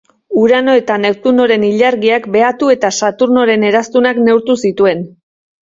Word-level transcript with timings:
Urano 0.43 0.73
eta 0.79 0.95
Neptunoren 1.01 1.67
ilargiak 1.67 2.25
behatu 2.37 2.71
eta 2.77 2.93
Saturnoren 3.03 3.67
eraztunak 3.71 4.25
neurtu 4.31 4.61
zituen. 4.67 5.07